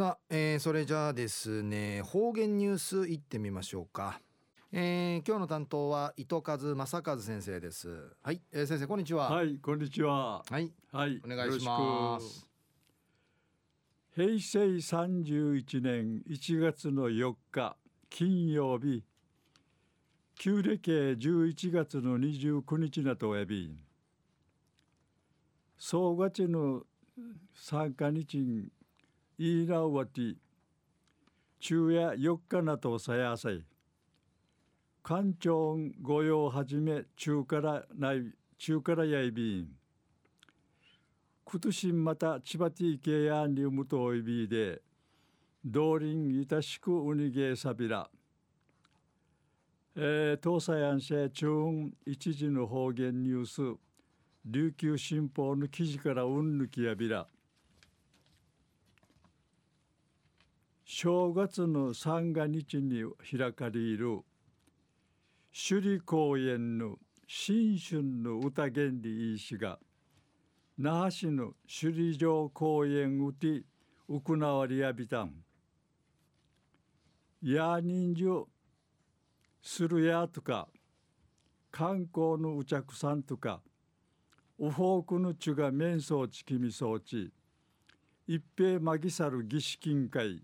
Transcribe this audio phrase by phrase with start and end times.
[0.00, 4.18] さあ、えー、それじゃあですね方言ニュースいってみましょうか、
[4.72, 7.90] えー、今日の担当は糸数正和先生です。
[8.22, 9.30] はい、えー、先生こんにちは。
[9.30, 10.42] はいこんにちは。
[10.50, 12.46] はいはいお願いします。
[14.16, 17.76] 平成31年1月の4日
[18.08, 19.04] 金曜日。
[20.34, 23.76] 旧暦11月の29日なとえび。
[25.76, 26.84] 総月の
[27.54, 28.70] 参加日
[29.42, 30.36] いいなわて
[31.58, 33.64] 昼夜4日なとさやさい
[35.02, 39.68] 官庁御用はじめ中からない中からやいびん。
[41.42, 44.82] 今年また千葉ティーケヤンリウムといびで
[45.64, 48.10] 道林いたしくうにげさびら。
[49.96, 53.80] えー、東西安市中央一時の方言ニュース。
[54.44, 57.26] 琉球新報の記事からうんぬきやびら。
[60.92, 64.22] 正月の三が日に開かれる
[65.52, 66.96] 首里公園の
[67.28, 69.78] 新春の歌原理医師が
[70.76, 73.62] 那覇市の首里城公園うて
[74.08, 75.32] 行われやびたん。
[77.40, 78.48] や人情
[79.62, 80.66] するやとか
[81.70, 83.60] 観光のうちゃくさんとか
[84.58, 87.30] ウフォークのちゅが面相ちきみそうち
[88.26, 90.42] 一平まぎさる儀式委員会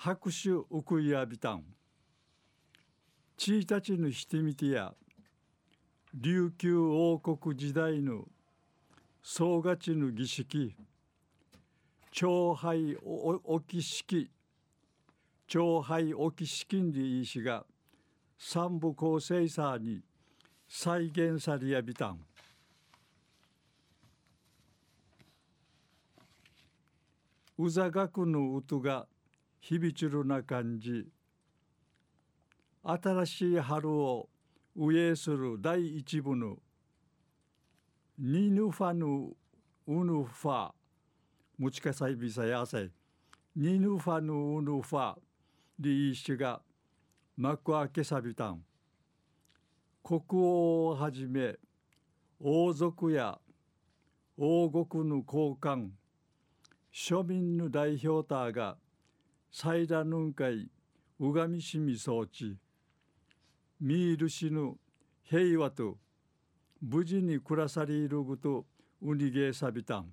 [0.00, 1.64] 拍手うくいやびたん。
[3.36, 4.94] ちいたちのしてみてや
[6.14, 8.28] 琉球王国時代の
[9.20, 10.76] 総がちの儀式
[12.12, 14.30] 長杯おき式
[15.48, 17.64] 長杯おき式んでいいしが
[18.38, 20.00] 三部構成さに
[20.68, 22.20] 再現されやびたん。
[27.58, 29.08] うざがくの音が
[29.60, 31.06] 響ちるな感じ。
[32.82, 34.28] 新しい春を
[34.76, 36.56] 上する第一部の
[38.18, 39.04] ニヌファヌ
[39.86, 40.72] ウヌファ
[41.58, 42.90] ムチカサイビサヤセ
[43.56, 45.16] ニヌファヌウヌファ
[45.78, 46.60] リーシが
[47.36, 48.62] 幕開けさびたん。
[50.02, 51.56] 国王をはじめ
[52.40, 53.38] 王族や
[54.36, 55.92] 王国の高官
[56.94, 58.76] 庶民の代表たが
[59.50, 60.70] 最大ぬんかい
[61.20, 62.56] うがみしみ装置
[63.80, 64.76] ミールしぬ
[65.22, 65.96] 平和と
[66.80, 68.66] 無事に暮らされること
[69.02, 70.12] うにげさびたん。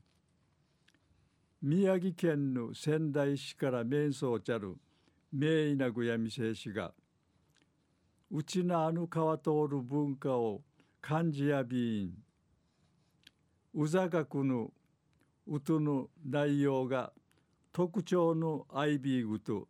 [1.62, 4.76] 宮城県の仙台市から面相ちゃる
[5.32, 6.92] 名医なぐやみせいしが
[8.32, 10.62] うちのあの川通る文化を
[11.02, 12.14] 感じやびん。
[13.74, 14.72] うざがくの
[15.48, 17.12] うとの内容が
[17.76, 19.68] 特徴のアイビーグと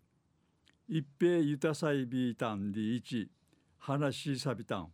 [0.88, 3.32] 一平ゆたさいびいたんでいち
[3.80, 4.90] 話しさびたん。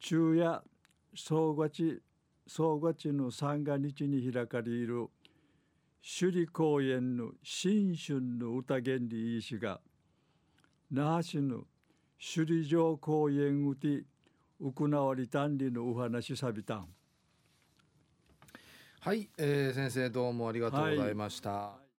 [0.00, 0.60] 昼夜
[1.14, 2.02] 総月
[2.48, 5.06] 総月の三が日に開かれる
[6.02, 9.78] 首里公園の新春の歌原理医師が
[10.90, 11.60] 那覇市の
[12.18, 14.02] 首里城公園うて
[14.60, 16.88] 行われたんりのお話さびたん。
[19.04, 21.81] はい、えー、先生どうもありがとうございました、はい